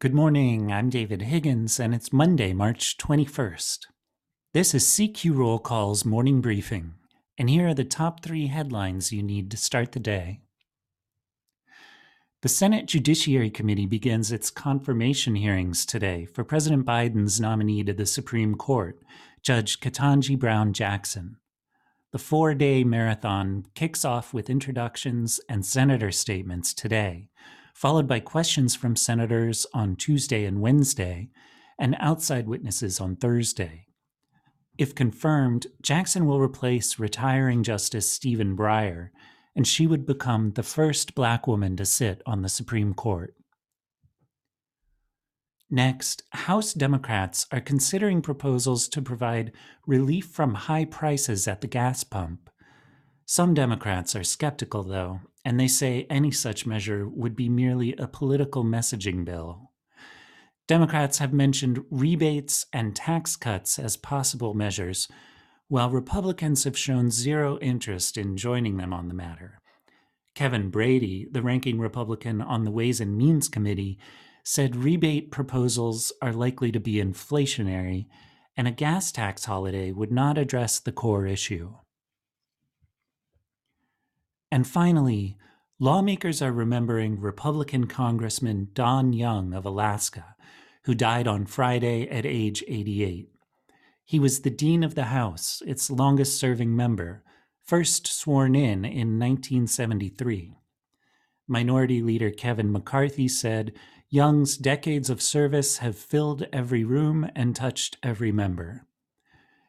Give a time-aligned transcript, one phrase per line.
[0.00, 0.72] Good morning.
[0.72, 3.80] I'm David Higgins, and it's Monday, March 21st.
[4.54, 6.94] This is CQ Roll Call's morning briefing,
[7.36, 10.40] and here are the top three headlines you need to start the day.
[12.40, 18.06] The Senate Judiciary Committee begins its confirmation hearings today for President Biden's nominee to the
[18.06, 18.98] Supreme Court,
[19.42, 21.36] Judge Ketanji Brown Jackson.
[22.12, 27.28] The four day marathon kicks off with introductions and senator statements today
[27.74, 31.30] followed by questions from senators on Tuesday and Wednesday,
[31.78, 33.86] and outside witnesses on Thursday.
[34.78, 39.10] If confirmed, Jackson will replace retiring Justice Stephen Breyer,
[39.54, 43.34] and she would become the first black woman to sit on the Supreme Court.
[45.70, 49.52] Next, House Democrats are considering proposals to provide
[49.86, 52.50] relief from high prices at the gas pump.
[53.30, 58.08] Some Democrats are skeptical, though, and they say any such measure would be merely a
[58.08, 59.70] political messaging bill.
[60.66, 65.06] Democrats have mentioned rebates and tax cuts as possible measures,
[65.68, 69.60] while Republicans have shown zero interest in joining them on the matter.
[70.34, 73.96] Kevin Brady, the ranking Republican on the Ways and Means Committee,
[74.42, 78.06] said rebate proposals are likely to be inflationary,
[78.56, 81.74] and a gas tax holiday would not address the core issue.
[84.50, 85.36] And finally,
[85.78, 90.34] lawmakers are remembering Republican Congressman Don Young of Alaska,
[90.84, 93.30] who died on Friday at age 88.
[94.04, 97.22] He was the Dean of the House, its longest serving member,
[97.64, 100.56] first sworn in in 1973.
[101.46, 103.72] Minority Leader Kevin McCarthy said
[104.08, 108.86] Young's decades of service have filled every room and touched every member.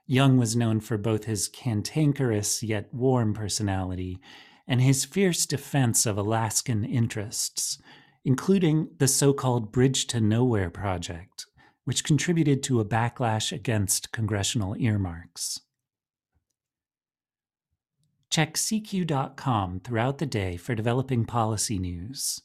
[0.08, 4.20] Young was known for both his cantankerous yet warm personality
[4.68, 7.80] and his fierce defense of Alaskan interests,
[8.24, 11.46] including the so called Bridge to Nowhere project,
[11.86, 15.60] which contributed to a backlash against congressional earmarks.
[18.30, 22.42] Check CQ.com throughout the day for developing policy news.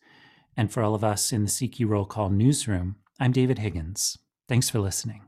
[0.56, 4.18] And for all of us in the CQ Roll Call newsroom, I'm David Higgins.
[4.48, 5.22] Thanks for listening.